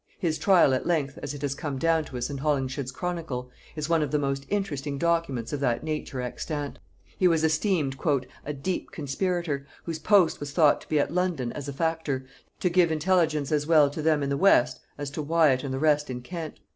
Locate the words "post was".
9.99-10.53